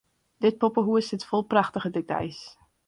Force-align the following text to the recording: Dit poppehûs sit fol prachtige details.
Dit 0.43 0.57
poppehûs 0.61 1.07
sit 1.07 1.23
fol 1.29 1.43
prachtige 1.53 1.89
details. 1.97 2.39